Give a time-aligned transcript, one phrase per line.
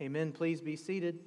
[0.00, 0.30] Amen.
[0.30, 1.18] Please be seated.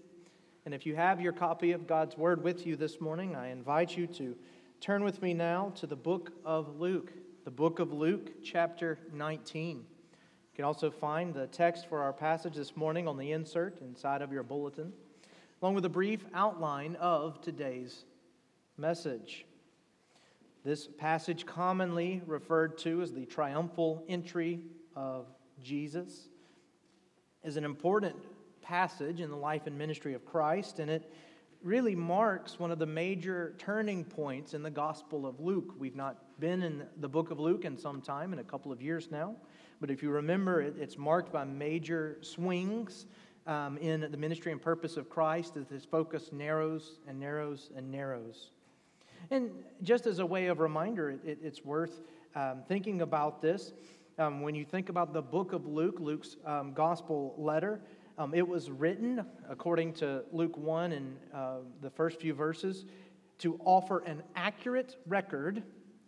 [0.63, 3.97] And if you have your copy of God's Word with you this morning, I invite
[3.97, 4.33] you to
[4.79, 7.11] turn with me now to the book of Luke,
[7.43, 9.79] the book of Luke, chapter 19.
[9.79, 9.83] You
[10.55, 14.31] can also find the text for our passage this morning on the insert inside of
[14.31, 14.93] your bulletin,
[15.61, 18.05] along with a brief outline of today's
[18.77, 19.45] message.
[20.63, 24.61] This passage, commonly referred to as the triumphal entry
[24.95, 25.27] of
[25.61, 26.29] Jesus,
[27.43, 28.15] is an important
[28.61, 31.11] passage in the life and ministry of Christ, and it
[31.63, 35.75] really marks one of the major turning points in the Gospel of Luke.
[35.77, 38.81] We've not been in the book of Luke in some time, in a couple of
[38.81, 39.35] years now,
[39.79, 43.05] but if you remember, it's marked by major swings
[43.47, 47.91] um, in the ministry and purpose of Christ as his focus narrows and narrows and
[47.91, 48.51] narrows.
[49.29, 49.51] And
[49.83, 52.01] just as a way of reminder, it, it's worth
[52.35, 53.73] um, thinking about this.
[54.17, 57.81] Um, when you think about the book of Luke, Luke's um, gospel letter,
[58.17, 62.85] um, it was written, according to Luke 1 and uh, the first few verses,
[63.39, 65.63] to offer an accurate record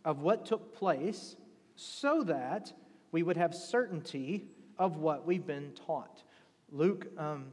[0.05, 1.35] of what took place
[1.75, 2.71] so that
[3.11, 4.45] we would have certainty
[4.77, 6.23] of what we've been taught.
[6.71, 7.45] Luke, um,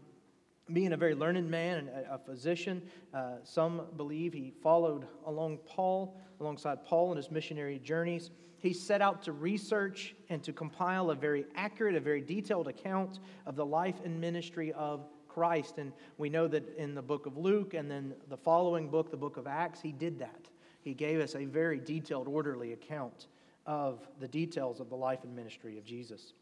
[0.73, 2.83] being a very learned man and a, physician,
[3.13, 9.01] uh, some believe he followed along Paul, alongside Paul in his missionary journeys he set
[9.01, 13.65] out to research and to compile a very accurate, a very detailed account of the
[13.65, 15.79] life and ministry of Christ.
[15.79, 19.17] And we know that in the book of Luke and then the following book, the
[19.17, 20.49] book of Acts, he did that.
[20.83, 23.29] He gave us a very detailed, orderly account
[23.67, 26.35] of the details of the life and ministry of Jesus.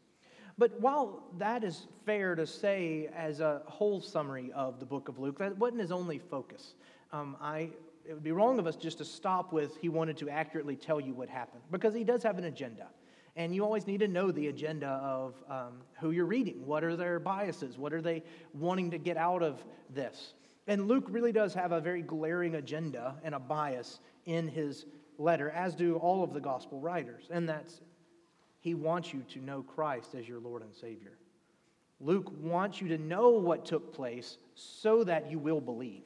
[0.59, 5.17] But while that is fair to say as a whole summary of the book of
[5.17, 6.75] Luke, that wasn't his only focus.
[7.13, 7.69] Um, I
[8.05, 10.99] it would be wrong of us just to stop with he wanted to accurately tell
[10.99, 12.87] you what happened because he does have an agenda.
[13.35, 16.65] And you always need to know the agenda of um, who you're reading.
[16.65, 17.77] What are their biases?
[17.77, 20.33] What are they wanting to get out of this?
[20.67, 24.85] And Luke really does have a very glaring agenda and a bias in his
[25.17, 27.29] letter, as do all of the gospel writers.
[27.31, 27.79] And that's
[28.61, 31.17] he wants you to know Christ as your Lord and Savior.
[32.01, 36.03] Luke wants you to know what took place so that you will believe.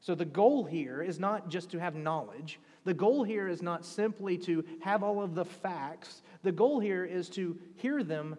[0.00, 2.60] So the goal here is not just to have knowledge.
[2.84, 6.22] The goal here is not simply to have all of the facts.
[6.42, 8.36] The goal here is to hear them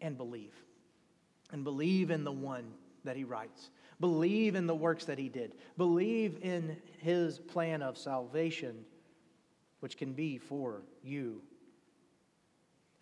[0.00, 0.54] and believe.
[1.52, 2.64] And believe in the one
[3.04, 3.70] that he writes.
[4.00, 5.52] Believe in the works that he did.
[5.76, 8.84] Believe in his plan of salvation,
[9.80, 11.42] which can be for you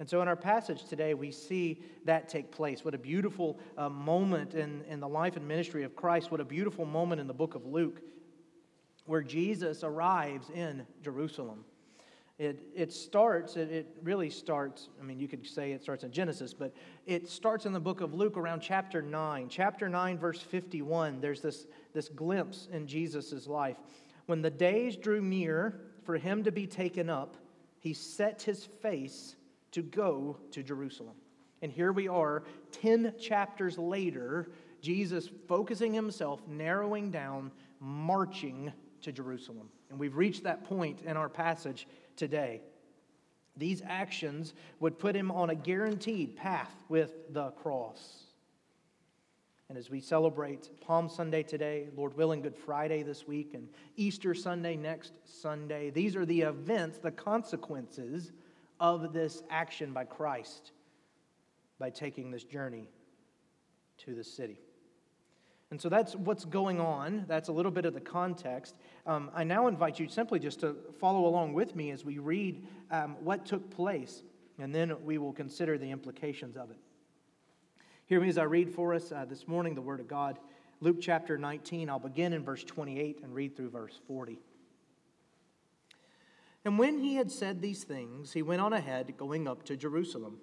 [0.01, 2.87] and so, in our passage today, we see that take place.
[2.87, 6.31] What a beautiful uh, moment in, in the life and ministry of Christ.
[6.31, 8.01] What a beautiful moment in the book of Luke
[9.05, 11.67] where Jesus arrives in Jerusalem.
[12.39, 16.13] It, it starts, it, it really starts, I mean, you could say it starts in
[16.13, 16.73] Genesis, but
[17.05, 19.51] it starts in the book of Luke around chapter 9.
[19.51, 23.77] Chapter 9, verse 51, there's this, this glimpse in Jesus' life.
[24.25, 27.37] When the days drew near for him to be taken up,
[27.81, 29.37] he set his face
[29.73, 31.15] to go to Jerusalem.
[31.63, 32.43] And here we are,
[32.73, 34.51] 10 chapters later,
[34.81, 38.73] Jesus focusing himself, narrowing down, marching
[39.03, 39.69] to Jerusalem.
[39.91, 41.87] And we've reached that point in our passage
[42.17, 42.63] today.
[43.57, 48.25] These actions would put him on a guaranteed path with the cross.
[49.69, 54.35] And as we celebrate Palm Sunday today, Lord willing, Good Friday this week, and Easter
[54.35, 58.33] Sunday next Sunday, these are the events, the consequences
[58.81, 60.73] of this action by Christ
[61.79, 62.89] by taking this journey
[63.99, 64.59] to the city.
[65.71, 67.27] And so that's what's going on.
[67.29, 68.75] That's a little bit of the context.
[69.07, 72.67] Um, I now invite you simply just to follow along with me as we read
[72.91, 74.25] um, what took place,
[74.59, 76.79] and then we will consider the implications of it.
[78.07, 80.41] Hear me as I read for us uh, this morning the Word of God.
[80.81, 84.41] Luke chapter 19, I'll begin in verse 28 and read through verse 40.
[86.65, 90.39] And when he had said these things, he went on ahead, going up to Jerusalem.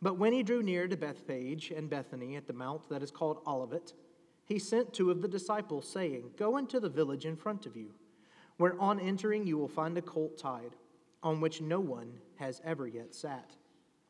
[0.00, 3.42] But when he drew near to Bethphage and Bethany at the mount that is called
[3.46, 3.92] Olivet,
[4.44, 7.90] he sent two of the disciples, saying, Go into the village in front of you,
[8.58, 10.76] where on entering you will find a colt tied,
[11.22, 13.56] on which no one has ever yet sat.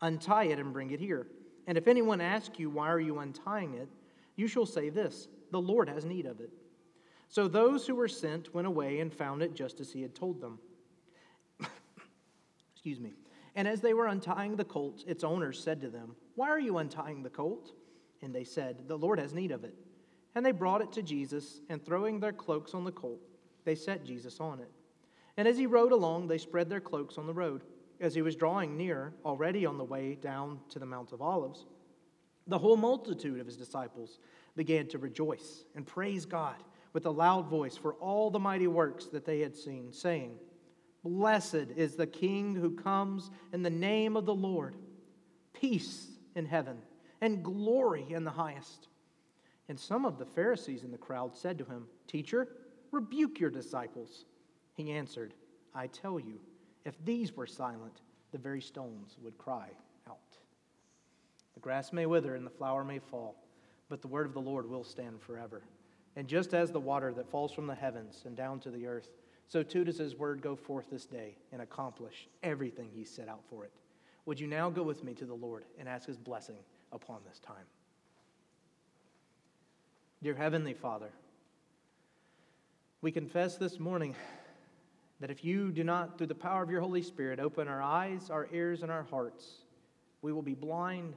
[0.02, 1.29] Untie it and bring it here.
[1.67, 3.88] And if anyone asks you, Why are you untying it?
[4.37, 6.50] you shall say this The Lord has need of it.
[7.29, 10.40] So those who were sent went away and found it just as he had told
[10.40, 10.58] them.
[12.87, 13.15] Excuse me.
[13.56, 16.79] And as they were untying the colt, its owners said to them, Why are you
[16.79, 17.73] untying the colt?
[18.23, 19.75] And they said, The Lord has need of it.
[20.37, 23.27] And they brought it to Jesus, and throwing their cloaks on the colt,
[23.65, 24.71] they set Jesus on it.
[25.37, 27.62] And as he rode along, they spread their cloaks on the road.
[28.00, 31.67] As he was drawing near, already on the way down to the Mount of Olives,
[32.47, 34.21] The whole multitude of his disciples
[34.55, 36.62] began to rejoice and praise God
[36.93, 40.38] with a loud voice for all the mighty works that they had seen, saying,
[41.06, 44.75] Blessed is the King who comes in the name of the Lord,
[45.53, 46.79] peace in heaven
[47.20, 48.88] and glory in the highest.
[49.69, 52.49] And some of the Pharisees in the crowd said to him, Teacher,
[52.91, 54.25] rebuke your disciples.
[54.75, 55.35] He answered,
[55.76, 56.41] I tell you,
[56.85, 58.00] if these were silent,
[58.32, 59.69] the very stones would cry
[60.09, 60.19] out.
[61.55, 63.37] The grass may wither and the flower may fall,
[63.88, 65.62] but the word of the Lord will stand forever.
[66.17, 69.09] And just as the water that falls from the heavens and down to the earth,
[69.48, 73.43] so too does his word go forth this day and accomplish everything he set out
[73.48, 73.72] for it.
[74.25, 76.58] Would you now go with me to the Lord and ask his blessing
[76.93, 77.64] upon this time?
[80.22, 81.10] Dear Heavenly Father,
[83.02, 84.16] we confess this morning
[85.20, 88.31] that if you do not, through the power of your Holy Spirit, open our eyes,
[88.31, 89.44] our ears, and our hearts,
[90.22, 91.14] we will be blind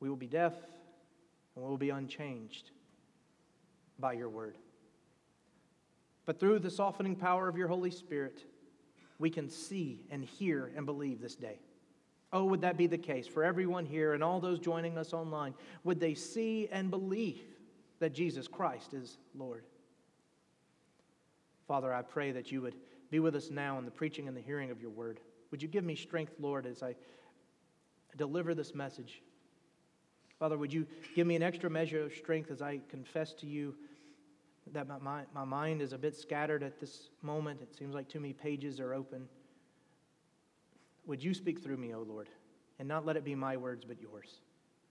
[0.00, 0.52] we will be deaf
[1.54, 2.70] and we will be unchanged
[3.98, 4.56] by your word.
[6.26, 8.44] But through the softening power of your Holy Spirit,
[9.18, 11.58] we can see and hear and believe this day.
[12.32, 15.54] Oh, would that be the case for everyone here and all those joining us online?
[15.84, 17.40] Would they see and believe
[18.00, 19.64] that Jesus Christ is Lord?
[21.68, 22.74] Father, I pray that you would
[23.10, 25.20] be with us now in the preaching and the hearing of your word.
[25.50, 26.96] Would you give me strength, Lord, as I
[28.16, 29.22] deliver this message?
[30.38, 33.74] Father, would you give me an extra measure of strength as I confess to you
[34.72, 37.60] that my, my, my mind is a bit scattered at this moment?
[37.62, 39.28] It seems like too many pages are open.
[41.06, 42.28] Would you speak through me, O Lord,
[42.78, 44.40] and not let it be my words but yours,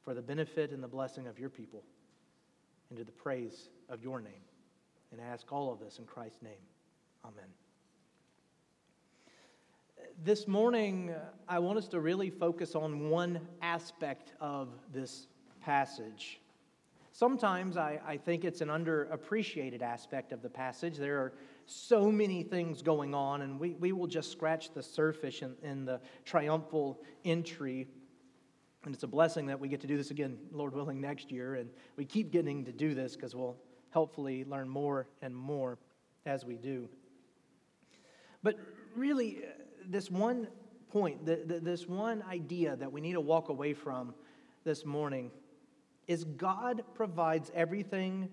[0.04, 1.84] for the benefit and the blessing of your people,
[2.90, 4.44] and to the praise of your name?
[5.12, 6.54] And I ask all of this in Christ's name.
[7.24, 7.50] Amen.
[10.24, 15.28] This morning, uh, I want us to really focus on one aspect of this
[15.62, 16.40] passage.
[17.18, 20.98] Sometimes I, I think it's an underappreciated aspect of the passage.
[20.98, 21.34] There are
[21.66, 25.86] so many things going on, and we, we will just scratch the surface in, in
[25.86, 27.88] the triumphal entry.
[28.84, 31.56] And it's a blessing that we get to do this again, Lord willing, next year.
[31.56, 33.56] And we keep getting to do this because we'll
[33.92, 35.78] hopefully learn more and more
[36.26, 36.90] as we do.
[38.44, 38.58] But
[38.94, 40.50] really, uh, this one
[40.92, 44.14] point, this one idea that we need to walk away from
[44.66, 45.32] this morning
[46.08, 48.30] is God provides everything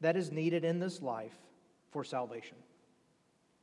[0.00, 1.36] that is needed in this life
[1.90, 2.56] for salvation.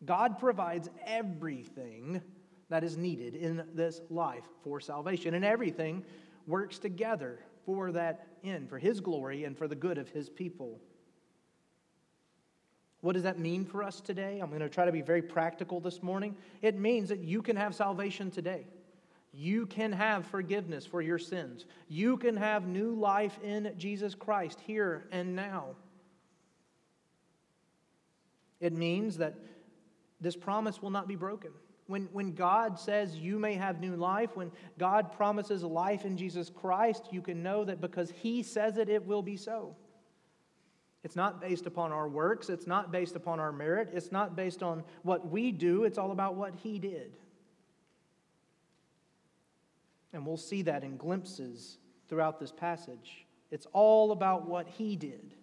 [0.05, 2.21] God provides everything
[2.69, 6.03] that is needed in this life for salvation, and everything
[6.47, 10.79] works together for that end, for His glory and for the good of His people.
[13.01, 14.39] What does that mean for us today?
[14.39, 16.35] I'm going to try to be very practical this morning.
[16.61, 18.67] It means that you can have salvation today.
[19.33, 21.65] You can have forgiveness for your sins.
[21.87, 25.75] You can have new life in Jesus Christ here and now.
[28.59, 29.35] It means that
[30.19, 31.51] this promise will not be broken.
[31.87, 36.49] When, when God says you may have new life, when God promises life in Jesus
[36.49, 39.75] Christ, you can know that because He says it, it will be so.
[41.03, 44.61] It's not based upon our works, it's not based upon our merit, it's not based
[44.61, 47.13] on what we do, it's all about what He did.
[50.13, 51.77] And we'll see that in glimpses
[52.07, 53.25] throughout this passage.
[53.49, 55.35] It's all about what he did.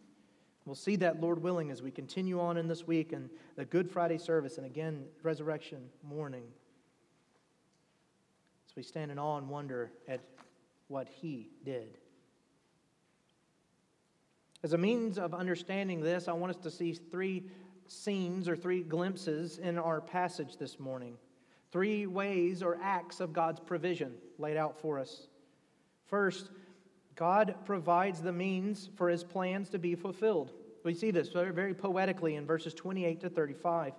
[0.65, 3.91] We'll see that, Lord willing, as we continue on in this week and the Good
[3.91, 6.45] Friday service and again, resurrection morning.
[8.69, 10.21] As we stand in awe and wonder at
[10.89, 11.97] what he did.
[14.63, 17.45] As a means of understanding this, I want us to see three
[17.87, 21.17] scenes or three glimpses in our passage this morning.
[21.71, 25.29] Three ways or acts of God's provision laid out for us.
[26.07, 26.51] First,
[27.15, 30.53] God provides the means for his plans to be fulfilled.
[30.85, 33.93] We see this very, poetically in verses 28 to 35.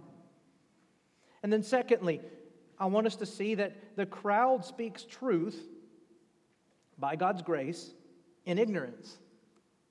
[1.44, 2.22] And then, secondly,
[2.80, 5.62] I want us to see that the crowd speaks truth
[6.98, 7.92] by God's grace
[8.46, 9.18] in ignorance.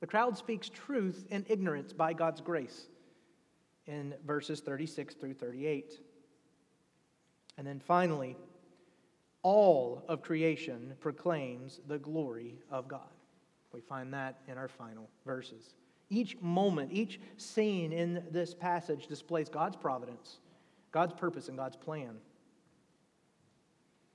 [0.00, 2.86] The crowd speaks truth in ignorance by God's grace
[3.86, 6.00] in verses 36 through 38.
[7.58, 8.36] And then finally,
[9.42, 13.10] all of creation proclaims the glory of God.
[13.74, 15.74] We find that in our final verses.
[16.08, 20.38] Each moment, each scene in this passage displays God's providence,
[20.92, 22.16] God's purpose, and God's plan.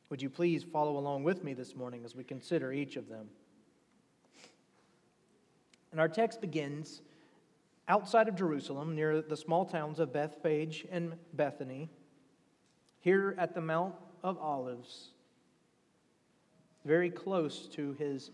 [0.10, 3.28] Would you please follow along with me this morning as we consider each of them?
[5.92, 7.02] And our text begins
[7.88, 11.90] outside of Jerusalem, near the small towns of Bethphage and Bethany
[13.04, 13.94] here at the Mount
[14.24, 15.10] of Olives,
[16.86, 18.32] very close to his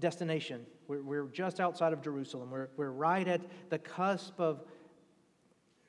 [0.00, 0.66] destination.
[0.88, 2.50] We're, we're just outside of Jerusalem.
[2.50, 4.64] We're, we're right at the cusp of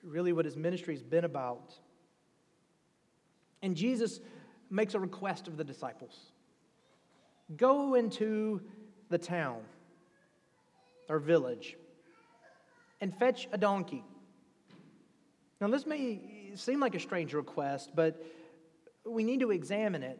[0.04, 1.74] really what his ministry has been about.
[3.64, 4.20] And Jesus
[4.70, 6.32] makes a request of the disciples
[7.58, 8.62] go into
[9.10, 9.62] the town
[11.10, 11.76] or village
[13.02, 14.04] and fetch a donkey.
[15.60, 18.24] Now, this may seem like a strange request, but
[19.06, 20.20] we need to examine it.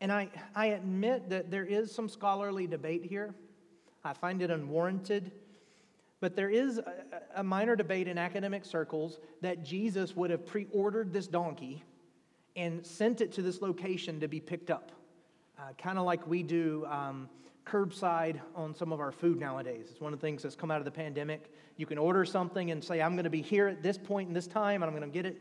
[0.00, 3.34] And I, I admit that there is some scholarly debate here.
[4.04, 5.32] I find it unwarranted.
[6.20, 6.94] But there is a,
[7.36, 11.82] a minor debate in academic circles that Jesus would have pre ordered this donkey
[12.56, 14.92] and sent it to this location to be picked up,
[15.58, 17.28] uh, kind of like we do um,
[17.66, 19.86] curbside on some of our food nowadays.
[19.90, 21.50] It's one of the things that's come out of the pandemic.
[21.76, 24.34] You can order something and say, I'm going to be here at this point in
[24.34, 25.40] this time and I'm going to get it.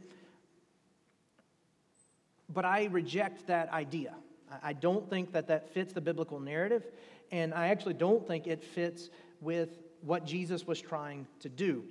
[2.50, 4.16] But I reject that idea.
[4.62, 6.86] I don't think that that fits the biblical narrative,
[7.32, 9.10] and I actually don't think it fits
[9.42, 11.84] with what Jesus was trying to do.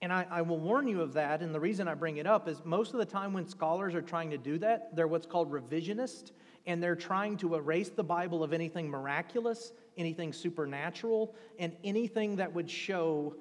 [0.00, 2.48] And I, I, will warn you of that, and the reason I bring it up
[2.48, 5.50] is most of the time when scholars are trying to do that, they're what's called
[5.50, 6.32] revisionist,
[6.66, 12.52] and they're trying to erase the Bible of anything miraculous, anything supernatural, and anything that
[12.52, 13.34] would show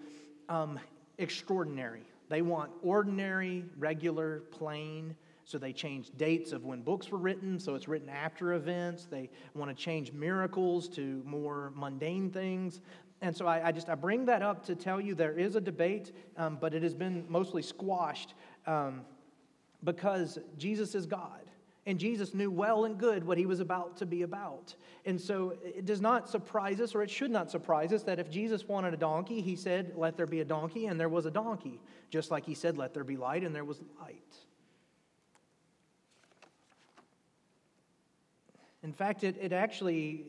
[0.49, 0.79] um,
[1.17, 2.03] extraordinary.
[2.29, 7.75] They want ordinary, regular, plain, so they change dates of when books were written, so
[7.75, 9.05] it's written after events.
[9.05, 12.81] They want to change miracles to more mundane things.
[13.21, 15.61] And so I, I just I bring that up to tell you there is a
[15.61, 18.33] debate, um, but it has been mostly squashed
[18.65, 19.01] um,
[19.83, 21.44] because Jesus is God.
[21.87, 24.73] And Jesus knew well and good what he was about to be about.
[25.05, 28.29] And so it does not surprise us, or it should not surprise us, that if
[28.29, 31.31] Jesus wanted a donkey, he said, Let there be a donkey, and there was a
[31.31, 31.79] donkey.
[32.09, 34.35] Just like he said, Let there be light, and there was light.
[38.81, 40.25] In fact, it, it actually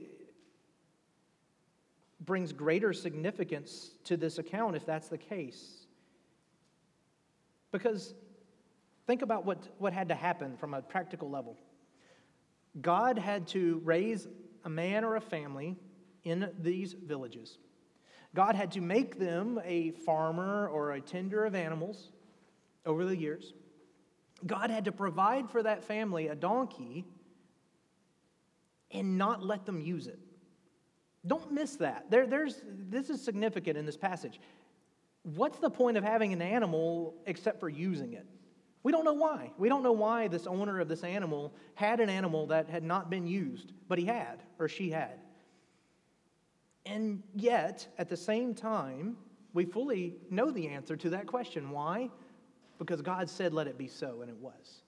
[2.20, 5.86] brings greater significance to this account if that's the case.
[7.72, 8.14] Because
[9.06, 11.56] think about what, what had to happen from a practical level.
[12.80, 14.26] God had to raise
[14.64, 15.76] a man or a family
[16.24, 17.58] in these villages.
[18.34, 22.10] God had to make them a farmer or a tender of animals
[22.84, 23.54] over the years.
[24.44, 27.06] God had to provide for that family a donkey
[28.90, 30.18] and not let them use it.
[31.26, 32.10] Don't miss that.
[32.10, 34.40] There, there's, this is significant in this passage.
[35.22, 38.26] What's the point of having an animal except for using it?
[38.86, 39.50] We don't know why.
[39.58, 43.10] We don't know why this owner of this animal had an animal that had not
[43.10, 45.18] been used, but he had, or she had.
[46.84, 49.16] And yet, at the same time,
[49.54, 51.72] we fully know the answer to that question.
[51.72, 52.10] Why?
[52.78, 54.82] Because God said, let it be so, and it was.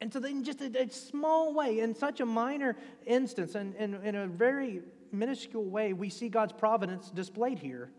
[0.00, 4.14] And so, in just a, a small way, in such a minor instance, and in
[4.14, 7.90] a very minuscule way, we see God's providence displayed here.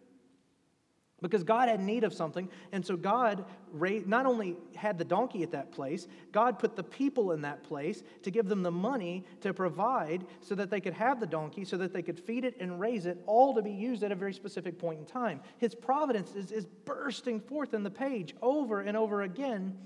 [1.23, 5.51] Because God had need of something, and so God not only had the donkey at
[5.51, 9.53] that place, God put the people in that place to give them the money to
[9.53, 12.77] provide so that they could have the donkey, so that they could feed it and
[12.77, 15.39] raise it, all to be used at a very specific point in time.
[15.59, 19.77] His providence is, is bursting forth in the page over and over again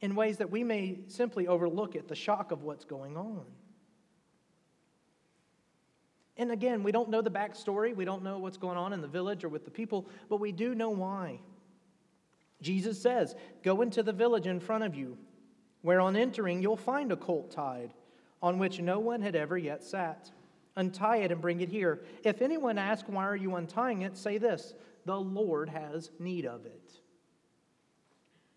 [0.00, 3.44] in ways that we may simply overlook at the shock of what's going on.
[6.40, 7.94] And again, we don't know the backstory.
[7.94, 10.52] We don't know what's going on in the village or with the people, but we
[10.52, 11.38] do know why.
[12.62, 15.18] Jesus says, Go into the village in front of you,
[15.82, 17.92] where on entering you'll find a colt tied,
[18.42, 20.30] on which no one had ever yet sat.
[20.76, 22.00] Untie it and bring it here.
[22.24, 24.16] If anyone asks, Why are you untying it?
[24.16, 24.72] say this
[25.04, 26.92] The Lord has need of it.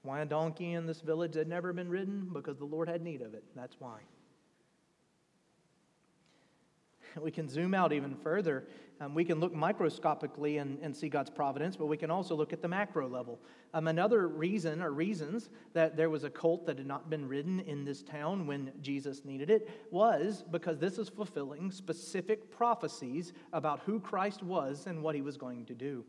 [0.04, 2.30] Why a donkey in this village had never been ridden?
[2.32, 3.44] Because the Lord had need of it.
[3.58, 4.00] That's why.
[7.22, 8.66] We can zoom out even further.
[9.00, 12.54] Um, we can look microscopically and, and, see God's providence, but we can also look
[12.54, 13.40] at the macro level.
[13.74, 17.60] Um, another reason or reasons that there was a colt that had not been ridden
[17.62, 23.82] in this town when Jesus needed it was because this is fulfilling specific prophecies about
[23.82, 26.06] who Christ was and what he was going to do.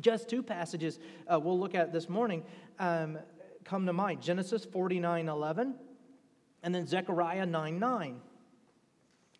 [0.00, 0.98] Just two passages
[1.30, 2.44] uh, we'll look at this morning
[2.78, 3.18] um,
[3.64, 5.74] come to mind Genesis 49 11
[6.62, 8.20] and then Zechariah 9 9.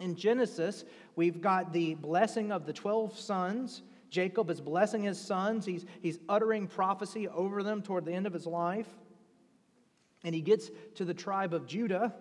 [0.02, 3.82] In Genesis, we've got the blessing of the 12 sons.
[4.10, 8.32] Jacob is blessing his sons, he's, he's uttering prophecy over them toward the end of
[8.32, 8.88] his life.
[10.24, 12.12] And he gets to the tribe of Judah,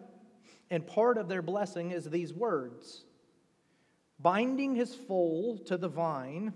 [0.70, 3.04] and part of their blessing is these words
[4.20, 6.54] binding his foal to the vine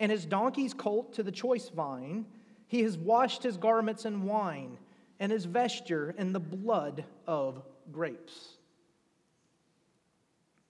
[0.00, 2.26] and his donkey's colt to the choice vine.
[2.66, 4.78] He has washed his garments in wine,
[5.20, 8.56] and his vesture in the blood of grapes.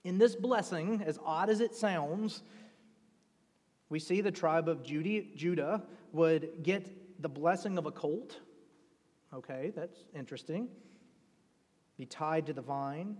[0.03, 2.41] In this blessing, as odd as it sounds,
[3.89, 8.39] we see the tribe of Judah would get the blessing of a colt.
[9.33, 10.69] Okay, that's interesting.
[11.97, 13.17] Be tied to the vine.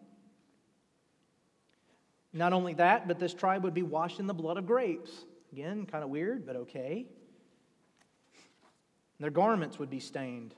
[2.33, 5.11] Not only that, but this tribe would be washed in the blood of grapes.
[5.51, 7.05] Again, kind of weird, but okay.
[9.19, 10.55] Their garments would be stained.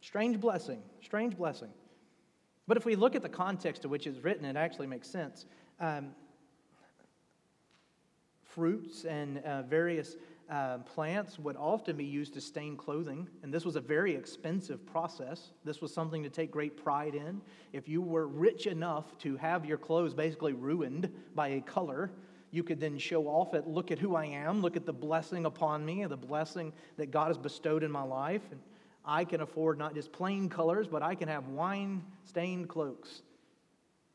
[0.00, 1.70] Strange blessing, strange blessing.
[2.66, 5.44] But if we look at the context to which it's written, it actually makes sense.
[5.80, 6.14] Um,
[8.42, 10.16] fruits and uh, various
[10.50, 14.84] uh, plants would often be used to stain clothing, and this was a very expensive
[14.86, 15.50] process.
[15.64, 17.40] This was something to take great pride in.
[17.72, 22.10] If you were rich enough to have your clothes basically ruined by a color,
[22.50, 25.46] you could then show off at look at who I am, look at the blessing
[25.46, 28.42] upon me, the blessing that God has bestowed in my life.
[28.52, 28.60] And
[29.04, 33.22] I can afford not just plain colors, but I can have wine stained cloaks.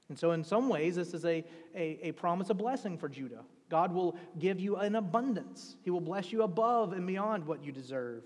[0.09, 3.43] And so, in some ways, this is a, a, a, promise of blessing for Judah.
[3.69, 7.71] God will give you an abundance, He will bless you above and beyond what you
[7.71, 8.23] deserve.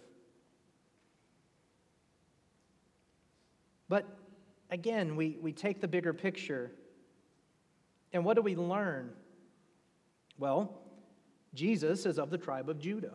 [3.89, 4.07] But
[4.71, 6.71] again, we, we take the bigger picture.
[8.13, 9.11] And what do we learn?
[10.37, 10.81] Well,
[11.53, 13.13] Jesus is of the tribe of Judah,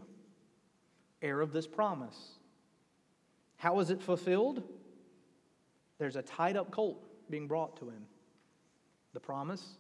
[1.23, 2.38] heir of this promise.
[3.59, 4.63] How is it fulfilled?
[5.99, 8.07] There's a tied up colt being brought to him.
[9.13, 9.79] The promise,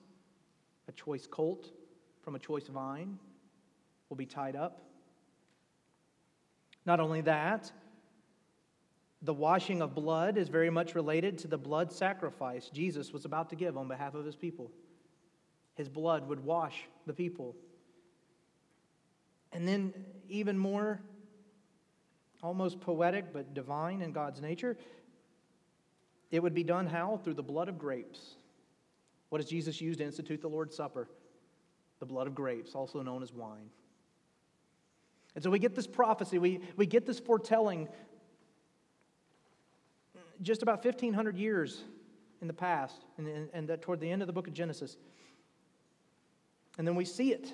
[0.88, 1.70] a choice colt
[2.22, 3.18] from a choice vine,
[4.08, 4.82] will be tied up.
[6.84, 7.70] Not only that,
[9.22, 13.50] the washing of blood is very much related to the blood sacrifice Jesus was about
[13.50, 14.70] to give on behalf of his people.
[15.74, 17.54] His blood would wash the people.
[19.52, 19.92] And then,
[20.28, 21.00] even more
[22.42, 24.76] almost poetic but divine in God's nature,
[26.30, 27.20] it would be done how?
[27.24, 28.36] Through the blood of grapes.
[29.30, 31.08] What does Jesus use to institute the Lord's Supper?
[32.00, 33.70] The blood of grapes, also known as wine.
[35.34, 37.88] And so we get this prophecy, we, we get this foretelling
[40.42, 41.82] just about 1,500 years
[42.40, 44.96] in the past, and, and, and that toward the end of the book of Genesis.
[46.76, 47.52] And then we see it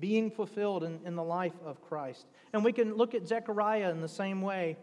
[0.00, 2.26] being fulfilled in, in the life of Christ.
[2.52, 4.76] And we can look at Zechariah in the same way.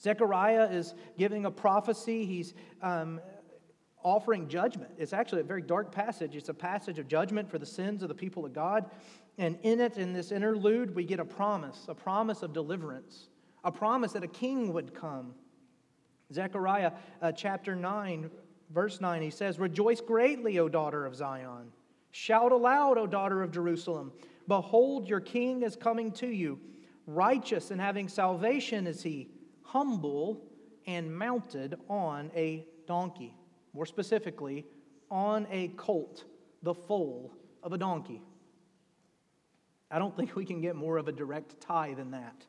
[0.00, 2.24] Zechariah is giving a prophecy.
[2.24, 3.20] He's um,
[4.02, 4.92] offering judgment.
[4.98, 6.34] It's actually a very dark passage.
[6.34, 8.90] It's a passage of judgment for the sins of the people of God.
[9.38, 13.28] And in it, in this interlude, we get a promise a promise of deliverance,
[13.64, 15.34] a promise that a king would come.
[16.32, 18.30] Zechariah uh, chapter 9,
[18.70, 21.72] verse 9, he says, Rejoice greatly, O daughter of Zion.
[22.12, 24.12] Shout aloud, O daughter of Jerusalem.
[24.46, 26.60] Behold, your king is coming to you.
[27.06, 29.30] Righteous and having salvation is he,
[29.62, 30.44] humble
[30.86, 33.34] and mounted on a donkey.
[33.72, 34.66] More specifically,
[35.10, 36.24] on a colt,
[36.62, 38.22] the foal of a donkey.
[39.90, 42.46] I don't think we can get more of a direct tie than that.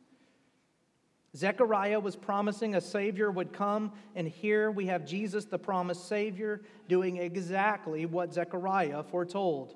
[1.35, 6.61] Zechariah was promising a Savior would come, and here we have Jesus, the promised Savior,
[6.87, 9.75] doing exactly what Zechariah foretold.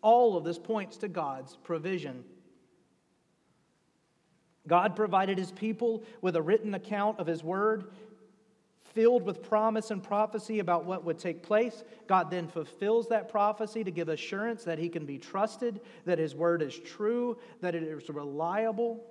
[0.00, 2.24] All of this points to God's provision.
[4.66, 7.90] God provided his people with a written account of his word,
[8.94, 11.84] filled with promise and prophecy about what would take place.
[12.06, 16.34] God then fulfills that prophecy to give assurance that he can be trusted, that his
[16.34, 19.04] word is true, that it is reliable.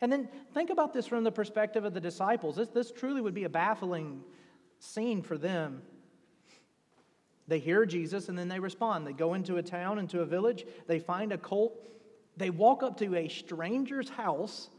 [0.00, 2.56] And then think about this from the perspective of the disciples.
[2.56, 4.22] This, this truly would be a baffling
[4.78, 5.82] scene for them.
[7.46, 9.06] They hear Jesus and then they respond.
[9.06, 11.86] They go into a town, into a village, they find a colt.
[12.36, 14.70] They walk up to a stranger's house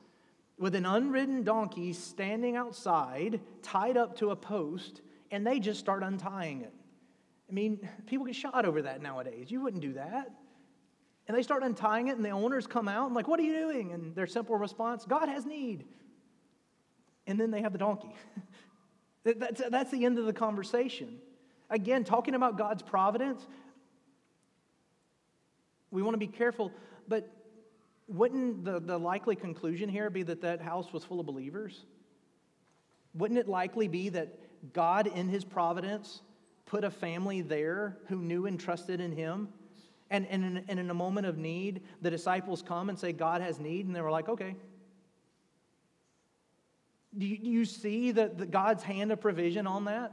[0.58, 5.02] with an unridden donkey standing outside, tied up to a post,
[5.32, 6.74] and they just start untying it.
[7.50, 9.52] I mean, people get shot over that nowadays.
[9.52, 10.32] You wouldn't do that.
[11.28, 13.54] And they start untying it, and the owners come out and, like, what are you
[13.54, 13.94] doing?
[13.94, 15.86] And their simple response, God has need.
[17.26, 18.14] And then they have the donkey.
[19.24, 21.18] that's, that's the end of the conversation.
[21.70, 23.46] Again, talking about God's providence,
[25.90, 26.72] we want to be careful,
[27.08, 27.32] but
[28.08, 31.86] wouldn't the, the likely conclusion here be that that house was full of believers?
[33.16, 36.22] Wouldn't it likely be that God, in his providence,
[36.66, 39.50] put a family there who knew and trusted in him?
[40.12, 43.42] And, and, in, and in a moment of need, the disciples come and say, God
[43.42, 44.56] has need, and they were like, okay.
[47.18, 50.12] Do you, do you see the, the God's hand of provision on that?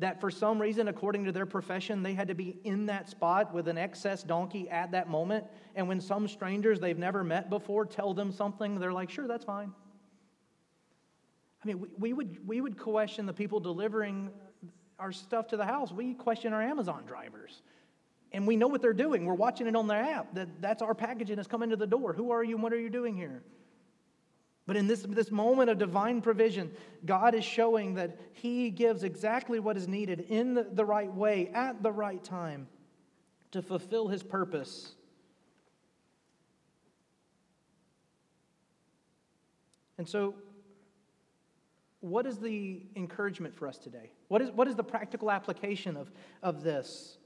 [0.00, 3.52] That for some reason, according to their profession, they had to be in that spot
[3.52, 5.44] with an excess donkey at that moment.
[5.74, 9.44] And when some strangers they've never met before tell them something, they're like, sure, that's
[9.44, 9.72] fine.
[11.62, 14.30] I mean, we, we would, we would question the people delivering
[14.98, 17.62] our stuff to the house, we question our Amazon drivers.
[18.32, 19.24] And we know what they're doing.
[19.24, 20.34] We're watching it on their app.
[20.34, 22.12] That, that's our packaging that's coming to the door.
[22.12, 23.42] Who are you and what are you doing here?
[24.66, 26.70] But in this, this moment of divine provision,
[27.06, 31.50] God is showing that He gives exactly what is needed in the, the right way
[31.54, 32.68] at the right time
[33.52, 34.92] to fulfill His purpose.
[39.96, 40.34] And so,
[42.00, 44.10] what is the encouragement for us today?
[44.28, 46.12] What is, what is the practical application of,
[46.42, 47.17] of this?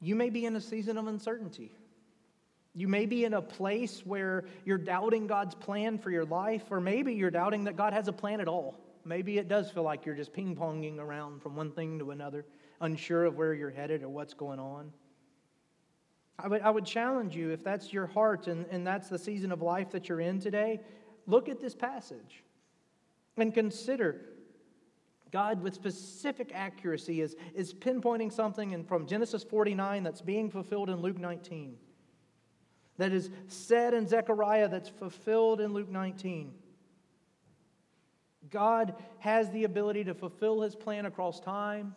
[0.00, 1.72] You may be in a season of uncertainty.
[2.74, 6.80] You may be in a place where you're doubting God's plan for your life, or
[6.80, 8.78] maybe you're doubting that God has a plan at all.
[9.04, 12.44] Maybe it does feel like you're just ping ponging around from one thing to another,
[12.80, 14.92] unsure of where you're headed or what's going on.
[16.38, 19.52] I would, I would challenge you, if that's your heart and, and that's the season
[19.52, 20.80] of life that you're in today,
[21.26, 22.44] look at this passage
[23.36, 24.20] and consider
[25.30, 30.90] God, with specific accuracy, is, is pinpointing something in, from Genesis 49 that's being fulfilled
[30.90, 31.76] in Luke 19
[33.00, 36.52] that is said in Zechariah that's fulfilled in Luke 19.
[38.50, 41.94] God has the ability to fulfill his plan across time.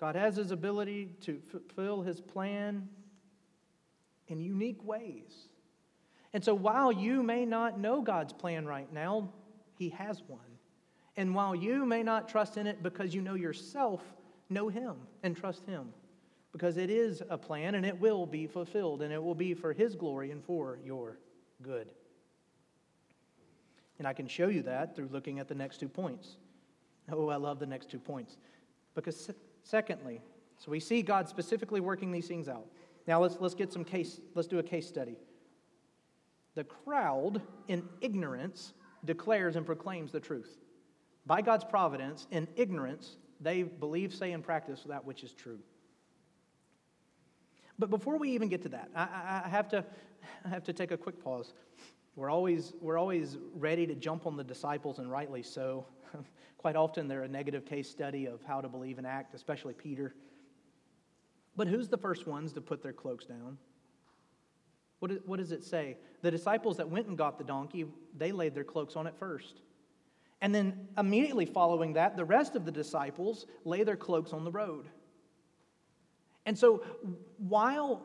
[0.00, 2.88] God has his ability to fulfill his plan
[4.28, 5.48] in unique ways.
[6.32, 9.28] And so while you may not know God's plan right now,
[9.76, 10.40] he has one.
[11.16, 14.02] And while you may not trust in it because you know yourself,
[14.48, 15.92] know him and trust him
[16.52, 19.72] because it is a plan and it will be fulfilled and it will be for
[19.72, 21.18] His glory and for your
[21.62, 21.88] good.
[23.98, 26.36] And I can show you that through looking at the next two points.
[27.10, 28.36] Oh, I love the next two points.
[28.94, 29.30] Because,
[29.62, 30.20] secondly,
[30.58, 32.66] so we see God specifically working these things out.
[33.06, 35.16] Now let's, let's get some case, let's do a case study.
[36.54, 40.58] The crowd, in ignorance, declares and proclaims the truth.
[41.26, 45.58] By God's providence, in ignorance, they believe, say, and practice that which is true.
[47.78, 49.84] But before we even get to that, I, I, have, to,
[50.44, 51.52] I have to take a quick pause.
[52.14, 55.86] We're always, we're always ready to jump on the disciples, and rightly so.
[56.58, 60.14] Quite often, they're a negative case study of how to believe and act, especially Peter.
[61.56, 63.58] But who's the first ones to put their cloaks down?
[65.00, 65.96] What, what does it say?
[66.20, 69.60] The disciples that went and got the donkey, they laid their cloaks on it first.
[70.42, 74.50] And then immediately following that, the rest of the disciples lay their cloaks on the
[74.50, 74.88] road.
[76.44, 76.82] And so
[77.38, 78.02] while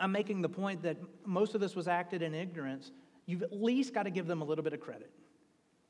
[0.00, 2.90] I'm making the point that most of this was acted in ignorance,
[3.26, 5.12] you've at least got to give them a little bit of credit.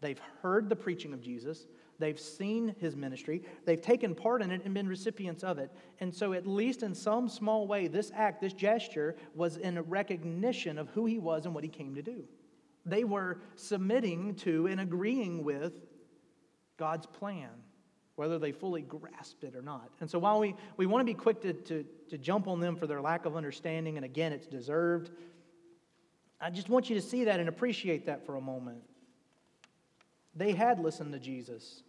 [0.02, 1.66] They've heard the preaching of Jesus,
[1.98, 5.72] they've seen his ministry, they've taken part in it and been recipients of it.
[5.98, 10.78] And so, at least in some small way, this act, this gesture, was in recognition
[10.78, 12.24] of who he was and what he came to do.
[12.88, 15.74] They were submitting to and agreeing with
[16.76, 17.50] God's plan
[18.18, 19.90] whether they fully grasped it or not.
[20.00, 22.74] And so while we, we want to be quick to, to, to jump on them
[22.74, 25.10] for their lack of understanding, and again, it's deserved,
[26.40, 28.82] I just want you to see that and appreciate that for a moment.
[30.34, 31.84] They had listened to Jesus.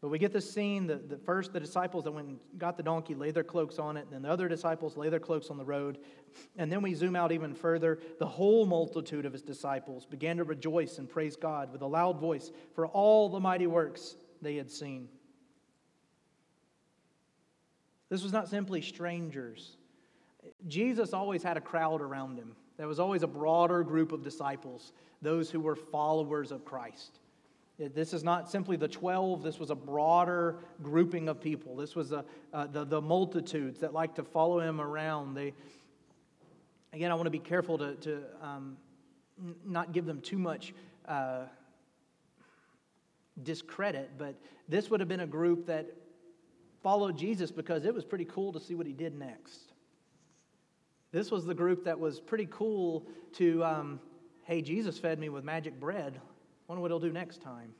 [0.00, 3.14] But we get this scene the first, the disciples that went and got the donkey
[3.14, 5.64] lay their cloaks on it, and then the other disciples lay their cloaks on the
[5.64, 5.98] road.
[6.56, 7.98] And then we zoom out even further.
[8.18, 12.18] The whole multitude of his disciples began to rejoice and praise God with a loud
[12.18, 15.08] voice for all the mighty works they had seen.
[18.08, 19.76] This was not simply strangers.
[20.66, 22.56] Jesus always had a crowd around him.
[22.78, 27.18] There was always a broader group of disciples, those who were followers of Christ.
[27.88, 31.76] This is not simply the 12, this was a broader grouping of people.
[31.76, 35.34] This was a, uh, the, the multitudes that like to follow him around.
[35.34, 35.54] They,
[36.92, 38.76] again, I want to be careful to, to um,
[39.64, 40.74] not give them too much
[41.08, 41.44] uh,
[43.42, 44.34] discredit, but
[44.68, 45.86] this would have been a group that
[46.82, 49.72] followed Jesus because it was pretty cool to see what he did next.
[51.12, 54.00] This was the group that was pretty cool to, um,
[54.44, 56.20] hey, Jesus fed me with magic bread.
[56.70, 57.72] Wonder what he'll do next time.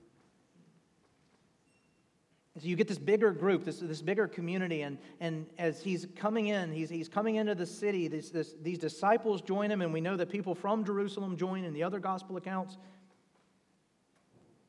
[2.58, 6.48] So you get this bigger group, this, this bigger community, and, and as he's coming
[6.48, 10.00] in, he's, he's coming into the city, this, this, these disciples join him, and we
[10.00, 12.78] know that people from Jerusalem join in the other gospel accounts.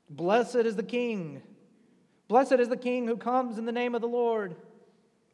[0.07, 1.41] Blessed is the King.
[2.27, 4.55] Blessed is the King who comes in the name of the Lord.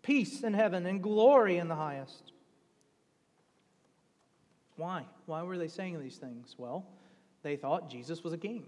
[0.01, 2.31] Peace in heaven and glory in the highest.
[4.77, 5.03] Why?
[5.25, 6.55] Why were they saying these things?
[6.57, 6.85] Well,
[7.43, 8.65] they thought Jesus was a king.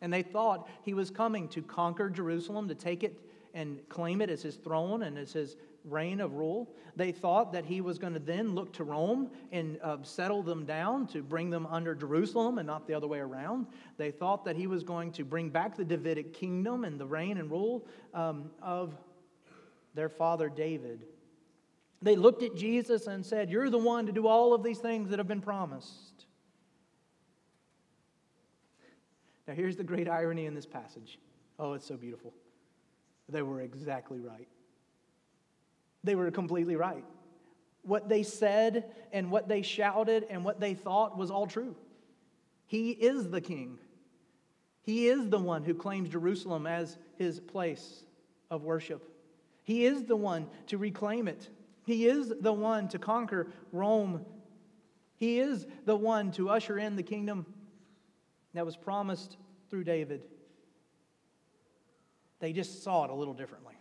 [0.00, 3.18] And they thought he was coming to conquer Jerusalem, to take it
[3.54, 6.74] and claim it as his throne and as his reign of rule.
[6.96, 10.64] They thought that he was going to then look to Rome and uh, settle them
[10.64, 13.66] down to bring them under Jerusalem and not the other way around.
[13.96, 17.38] They thought that he was going to bring back the Davidic kingdom and the reign
[17.38, 18.94] and rule um, of
[19.94, 21.06] their father David.
[22.02, 25.10] They looked at Jesus and said, You're the one to do all of these things
[25.10, 26.13] that have been promised.
[29.46, 31.18] Now, here's the great irony in this passage.
[31.58, 32.32] Oh, it's so beautiful.
[33.28, 34.48] They were exactly right.
[36.02, 37.04] They were completely right.
[37.82, 41.76] What they said and what they shouted and what they thought was all true.
[42.66, 43.78] He is the king.
[44.82, 48.04] He is the one who claims Jerusalem as his place
[48.50, 49.10] of worship.
[49.62, 51.48] He is the one to reclaim it.
[51.86, 54.24] He is the one to conquer Rome.
[55.16, 57.46] He is the one to usher in the kingdom
[58.54, 59.36] that was promised
[59.68, 60.22] through David.
[62.40, 63.74] They just saw it a little differently.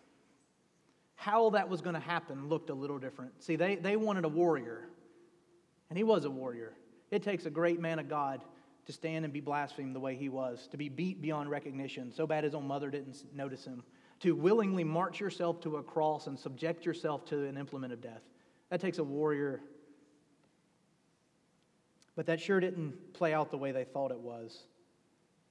[1.16, 3.44] How that was going to happen looked a little different.
[3.44, 4.90] See, they, they wanted a warrior,
[5.90, 6.74] and he was a warrior.
[7.12, 8.42] It takes a great man of God
[8.86, 12.28] to stand and be blasphemed the way he was, to be beat beyond recognition, so
[12.28, 13.84] bad his own mother didn't notice him,
[14.20, 18.22] to willingly march yourself to a cross and subject yourself to an implement of death.
[18.70, 19.62] That takes a warrior.
[22.16, 24.64] But that sure didn't play out the way they thought it was.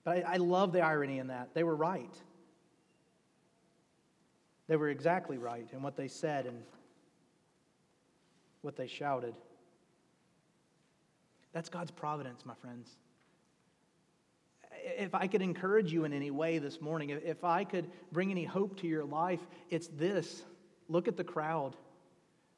[0.05, 1.55] But I, I love the irony in that.
[1.55, 2.15] They were right.
[4.69, 6.63] They were exactly right in what they said and
[8.63, 9.35] what they shouted.
[11.53, 12.97] That's God's providence, my friends.
[14.85, 18.45] If I could encourage you in any way this morning, if I could bring any
[18.45, 20.43] hope to your life, it's this.
[20.89, 21.77] Look at the crowd.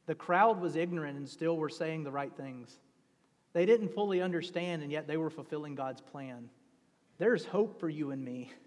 [0.07, 2.79] The crowd was ignorant and still were saying the right things.
[3.55, 6.51] They didn't fully understand, and yet they were fulfilling God's plan.
[7.19, 8.53] There's hope for you and me.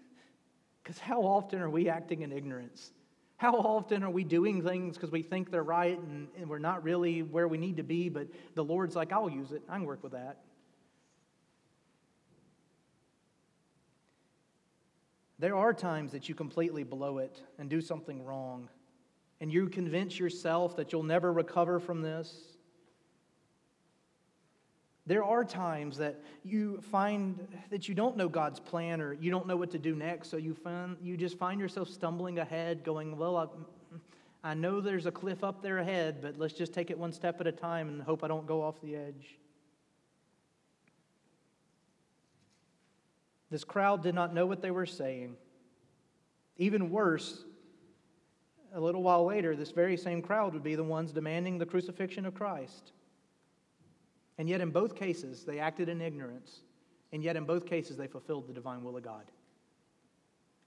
[0.82, 2.92] Because how often are we acting in ignorance?
[3.36, 6.82] How often are we doing things because we think they're right and, and, we're not
[6.82, 9.60] really where we need to be, but the Lord's like, I'll use it.
[9.68, 10.38] I can work with that.
[15.38, 18.70] There are times that you completely blow it and do something wrong,
[19.42, 22.57] and you convince yourself that you'll never recover from this.
[25.08, 29.46] There are times that you find that you don't know God's plan or you don't
[29.46, 33.16] know what to do next, so you, find, you just find yourself stumbling ahead, going,
[33.16, 36.98] Well, I, I know there's a cliff up there ahead, but let's just take it
[36.98, 39.38] one step at a time and hope I don't go off the edge.
[43.50, 45.36] This crowd did not know what they were saying.
[46.58, 47.44] Even worse,
[48.74, 52.26] a little while later, this very same crowd would be the ones demanding the crucifixion
[52.26, 52.92] of Christ.
[54.38, 56.60] And yet, in both cases, they acted in ignorance.
[57.12, 59.24] And yet, in both cases, they fulfilled the divine will of God.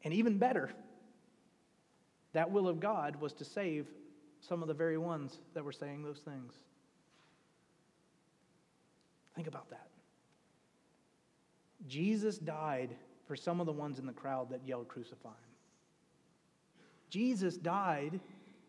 [0.03, 0.71] And even better,
[2.33, 3.87] that will of God was to save
[4.41, 6.53] some of the very ones that were saying those things.
[9.35, 9.87] Think about that.
[11.87, 15.35] Jesus died for some of the ones in the crowd that yelled, Crucify him.
[17.09, 18.19] Jesus died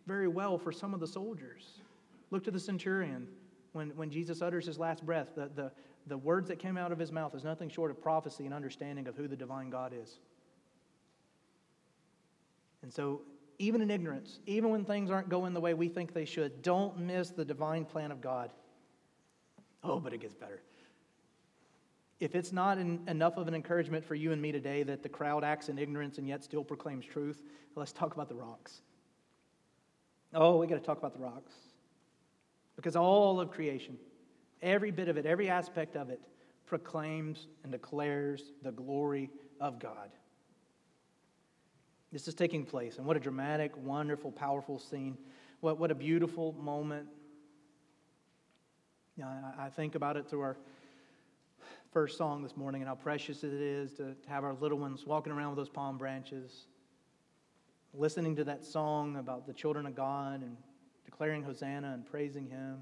[0.07, 1.81] very well for some of the soldiers.
[2.31, 3.27] Look to the centurion
[3.73, 5.73] when, when Jesus utters his last breath, the, the,
[6.07, 9.09] the words that came out of his mouth is nothing short of prophecy and understanding
[9.09, 10.19] of who the divine God is.
[12.83, 13.23] And so,
[13.59, 16.99] even in ignorance, even when things aren't going the way we think they should, don't
[16.99, 18.51] miss the divine plan of God.
[19.85, 20.63] Oh, but it gets better.
[22.19, 25.45] If it's not enough of an encouragement for you and me today that the crowd
[25.45, 27.43] acts in ignorance and yet still proclaims truth,
[27.75, 28.81] let's talk about the rocks.
[30.35, 31.53] Oh, we got to talk about the rocks.
[32.77, 33.97] Because all of creation,
[34.63, 36.21] every bit of it, every aspect of it,
[36.67, 39.31] proclaims and declares the glory
[39.61, 40.11] of God.
[42.13, 45.17] This is taking place, and what a dramatic, wonderful, powerful scene.
[45.61, 47.07] What, what a beautiful moment.
[49.17, 50.57] You know, I, I think about it through our
[51.93, 55.07] first song this morning and how precious it is to, to have our little ones
[55.07, 56.67] walking around with those palm branches,
[57.93, 60.57] listening to that song about the children of God and
[61.23, 62.79] declaring Hosanna and praising Him.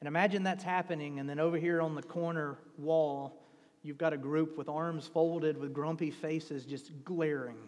[0.00, 3.42] And imagine that's happening, and then over here on the corner wall,
[3.82, 7.58] you've got a group with arms folded with grumpy faces just glaring.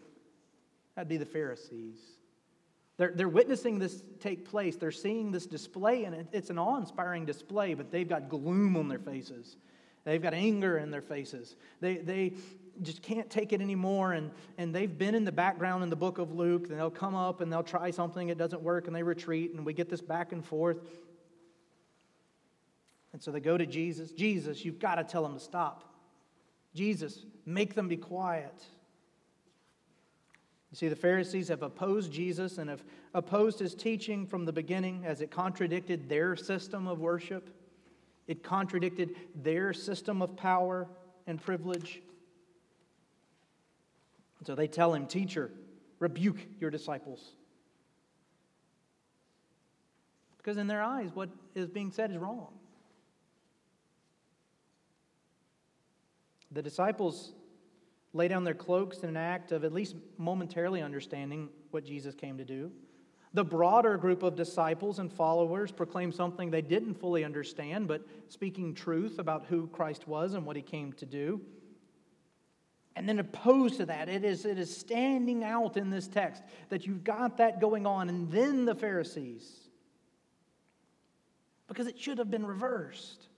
[0.94, 1.98] That'd be the Pharisees.
[2.96, 4.76] They're, they're witnessing this take place.
[4.76, 8.74] They're seeing this display, and it, it's an awe inspiring display, but they've got gloom
[8.74, 9.58] on their faces.
[10.04, 11.56] They've got anger in their faces.
[11.80, 12.32] They, they
[12.82, 14.12] just can't take it anymore.
[14.12, 16.68] And, and they've been in the background in the book of Luke.
[16.68, 19.54] And they'll come up and they'll try something, it doesn't work, and they retreat.
[19.54, 20.78] And we get this back and forth.
[23.12, 24.12] And so they go to Jesus.
[24.12, 25.84] Jesus, you've got to tell them to stop.
[26.74, 28.54] Jesus, make them be quiet.
[30.70, 35.04] You see, the Pharisees have opposed Jesus and have opposed his teaching from the beginning
[35.04, 37.50] as it contradicted their system of worship.
[38.28, 40.86] It contradicted their system of power
[41.26, 42.00] and privilege.
[44.40, 45.52] And so they tell him, Teacher,
[46.00, 47.36] rebuke your disciples.
[50.38, 52.48] Because in their eyes, what is being said is wrong.
[56.50, 57.32] The disciples
[58.14, 62.38] lay down their cloaks in an act of at least momentarily understanding what Jesus came
[62.38, 62.72] to do.
[63.34, 68.74] The broader group of disciples and followers proclaim something they didn't fully understand, but speaking
[68.74, 71.40] truth about who Christ was and what he came to do.
[72.96, 76.86] And then opposed to that, it is, it is standing out in this text that
[76.86, 78.08] you've got that going on.
[78.08, 79.48] And then the Pharisees,
[81.68, 83.28] because it should have been reversed.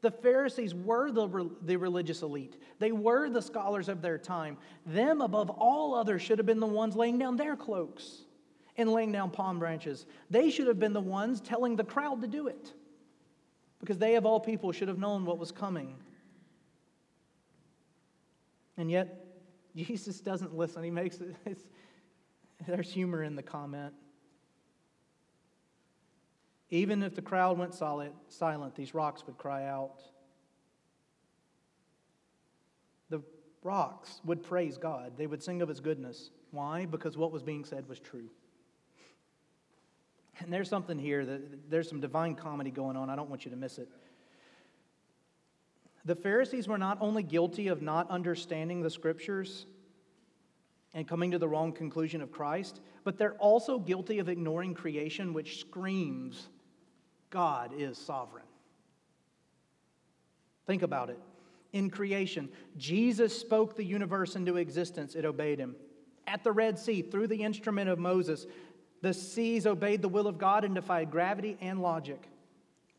[0.00, 2.56] The Pharisees were the, the religious elite.
[2.78, 4.56] They were the scholars of their time.
[4.86, 8.22] Them, above all others, should have been the ones laying down their cloaks
[8.76, 10.06] and laying down palm branches.
[10.30, 12.72] They should have been the ones telling the crowd to do it
[13.78, 15.94] because they, of all people, should have known what was coming.
[18.80, 19.26] And yet,
[19.76, 20.82] Jesus doesn't listen.
[20.82, 21.36] He makes it,
[22.66, 23.92] there's humor in the comment.
[26.70, 30.00] Even if the crowd went solid, silent, these rocks would cry out.
[33.10, 33.20] The
[33.62, 35.12] rocks would praise God.
[35.18, 36.30] They would sing of his goodness.
[36.50, 36.86] Why?
[36.86, 38.30] Because what was being said was true.
[40.38, 43.10] And there's something here that there's some divine comedy going on.
[43.10, 43.88] I don't want you to miss it.
[46.04, 49.66] The Pharisees were not only guilty of not understanding the scriptures
[50.94, 55.32] and coming to the wrong conclusion of Christ, but they're also guilty of ignoring creation,
[55.32, 56.48] which screams
[57.28, 58.44] God is sovereign.
[60.66, 61.18] Think about it.
[61.72, 65.76] In creation, Jesus spoke the universe into existence, it obeyed him.
[66.26, 68.46] At the Red Sea, through the instrument of Moses,
[69.02, 72.28] the seas obeyed the will of God and defied gravity and logic.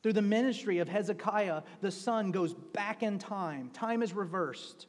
[0.02, 3.70] Through the ministry of Hezekiah, the sun goes back in time.
[3.72, 4.88] Time is reversed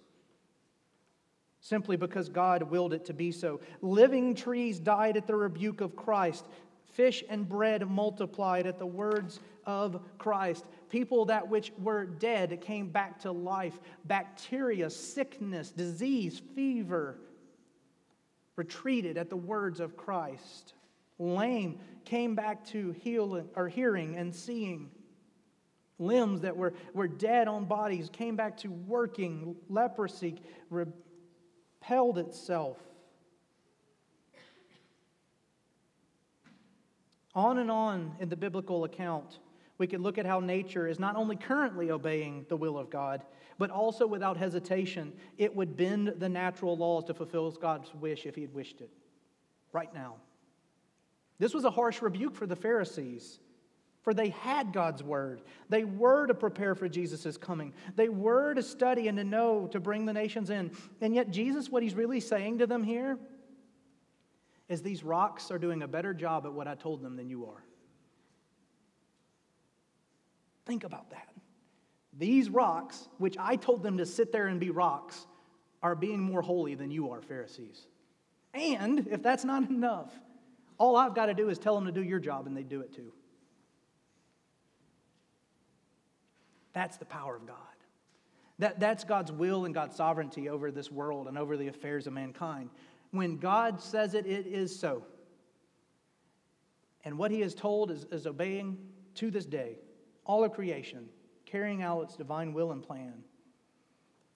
[1.62, 3.60] simply because God willed it to be so.
[3.80, 6.46] Living trees died at the rebuke of Christ.
[6.92, 10.66] Fish and bread multiplied at the words of Christ.
[10.90, 13.78] People that which were dead came back to life.
[14.04, 17.18] Bacteria, sickness, disease, fever
[18.56, 20.74] retreated at the words of Christ.
[21.18, 24.90] Lame came back to healing or hearing and seeing.
[26.02, 29.56] Limbs that were, were dead on bodies came back to working.
[29.68, 32.78] Leprosy repelled itself.
[37.34, 39.38] On and on in the biblical account,
[39.78, 43.22] we can look at how nature is not only currently obeying the will of God,
[43.58, 48.34] but also without hesitation, it would bend the natural laws to fulfill God's wish if
[48.34, 48.90] He had wished it.
[49.72, 50.16] Right now.
[51.38, 53.40] This was a harsh rebuke for the Pharisees,
[54.02, 55.42] for they had God's word.
[55.68, 59.80] They were to prepare for Jesus' coming, they were to study and to know to
[59.80, 60.72] bring the nations in.
[61.00, 63.18] And yet, Jesus, what He's really saying to them here
[64.68, 67.46] is these rocks are doing a better job at what I told them than you
[67.46, 67.62] are.
[70.64, 71.28] Think about that.
[72.18, 75.26] These rocks, which I told them to sit there and be rocks,
[75.82, 77.86] are being more holy than you are, Pharisees.
[78.54, 80.12] And if that's not enough,
[80.78, 82.80] all I've got to do is tell them to do your job and they do
[82.80, 83.12] it too.
[86.72, 87.56] That's the power of God.
[88.58, 92.12] That, that's God's will and God's sovereignty over this world and over the affairs of
[92.12, 92.70] mankind.
[93.10, 95.04] When God says it, it is so.
[97.04, 98.78] And what he has told is, is obeying
[99.16, 99.78] to this day
[100.24, 101.08] all of creation,
[101.44, 103.14] carrying out its divine will and plan.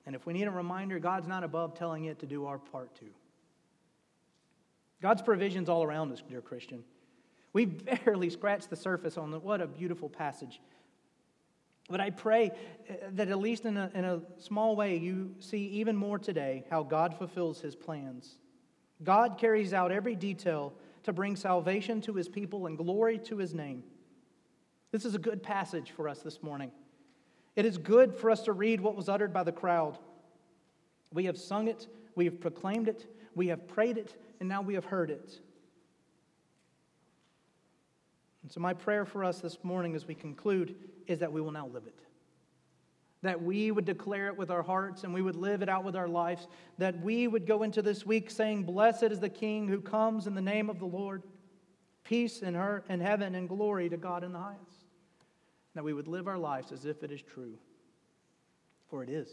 [0.04, 2.94] And if we need a reminder, God's not above telling it to do our part
[2.94, 3.10] too.
[5.02, 6.82] God's provision's all around us, dear Christian.
[7.52, 10.60] We've barely scratched the surface on the, what a beautiful passage.
[11.88, 12.50] But I pray
[12.88, 16.64] uh, that at least in a, in a small way, you see even more today
[16.70, 18.36] how God fulfills his plans.
[19.04, 20.72] God carries out every detail
[21.04, 23.84] to bring salvation to his people and glory to his name.
[24.90, 26.72] This is a good passage for us this morning.
[27.54, 29.98] It is good for us to read what was uttered by the crowd.
[31.12, 34.74] We have sung it, we have proclaimed it, we have prayed it, and now we
[34.74, 35.40] have heard it.
[38.42, 40.74] And so, my prayer for us this morning as we conclude
[41.06, 41.98] is that we will now live it
[43.26, 45.96] that we would declare it with our hearts and we would live it out with
[45.96, 46.46] our lives,
[46.78, 50.34] that we would go into this week saying, Blessed is the King who comes in
[50.34, 51.22] the name of the Lord,
[52.04, 54.84] peace in her in heaven and glory to God in the highest.
[55.74, 57.54] That we would live our lives as if it is true.
[58.88, 59.28] For it is.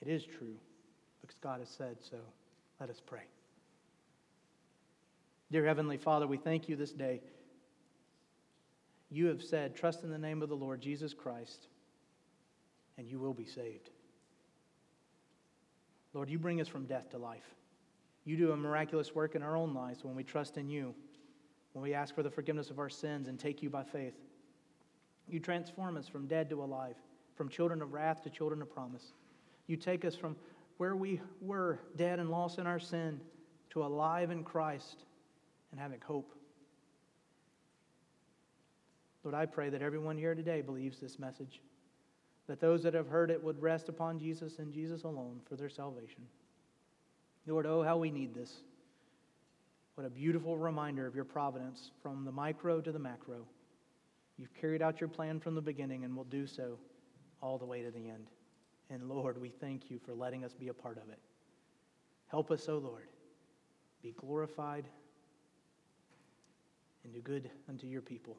[0.00, 0.54] It is true
[1.20, 2.18] because God has said so.
[2.78, 3.24] Let us pray.
[5.50, 7.22] Dear Heavenly Father, we thank you this day.
[9.10, 11.68] You have said, Trust in the name of the Lord Jesus Christ,
[12.96, 13.90] and you will be saved.
[16.12, 17.54] Lord, you bring us from death to life.
[18.24, 20.94] You do a miraculous work in our own lives when we trust in you,
[21.72, 24.14] when we ask for the forgiveness of our sins and take you by faith.
[25.28, 26.96] You transform us from dead to alive,
[27.36, 29.12] from children of wrath to children of promise.
[29.66, 30.36] You take us from
[30.78, 33.20] where we were dead and lost in our sin
[33.70, 35.04] to alive in Christ
[35.70, 36.34] and having hope.
[39.28, 41.60] Lord, I pray that everyone here today believes this message,
[42.46, 45.68] that those that have heard it would rest upon Jesus and Jesus alone for their
[45.68, 46.22] salvation.
[47.46, 48.62] Lord, oh, how we need this.
[49.96, 53.44] What a beautiful reminder of your providence from the micro to the macro.
[54.38, 56.78] You've carried out your plan from the beginning and will do so
[57.42, 58.28] all the way to the end.
[58.88, 61.18] And Lord, we thank you for letting us be a part of it.
[62.28, 63.08] Help us, O oh Lord,
[64.02, 64.86] be glorified
[67.04, 68.38] and do good unto your people.